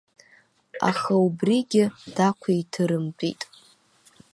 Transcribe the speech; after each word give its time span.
Аха 0.89 1.13
убригьы 1.25 1.85
дақәиҭырымтәит. 2.15 3.41